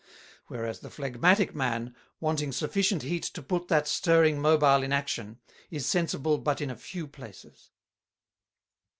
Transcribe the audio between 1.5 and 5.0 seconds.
Man, wanting sufficient Heat to put that stirring Mobile in